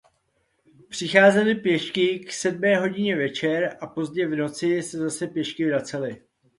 [0.89, 6.21] Přicházeli pěšky k sedmé hodině večer a pozdě v noci se zase pěšky vraceli.